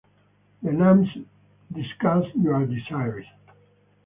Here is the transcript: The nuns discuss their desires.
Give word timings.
The 0.63 0.71
nuns 0.71 1.09
discuss 1.71 2.25
their 2.35 2.65
desires. 2.65 3.27